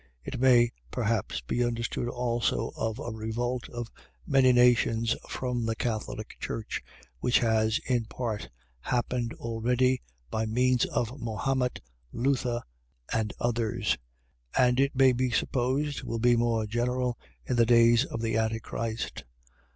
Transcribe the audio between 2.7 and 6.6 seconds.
of a revolt of many nations from the Catholic